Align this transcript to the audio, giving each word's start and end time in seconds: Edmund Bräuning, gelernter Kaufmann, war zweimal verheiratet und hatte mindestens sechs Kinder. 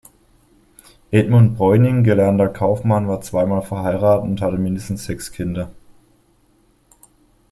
Edmund 1.11 1.55
Bräuning, 1.59 2.03
gelernter 2.03 2.47
Kaufmann, 2.49 3.07
war 3.07 3.21
zweimal 3.21 3.61
verheiratet 3.61 4.23
und 4.27 4.41
hatte 4.41 4.57
mindestens 4.57 5.05
sechs 5.05 5.31
Kinder. 5.31 5.69